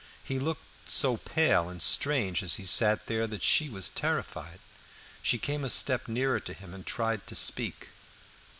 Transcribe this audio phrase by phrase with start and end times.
[0.23, 4.59] He looked so pale and strange as he sat there, that she was terrified.
[5.21, 7.89] She came a step nearer to him, and tried to speak.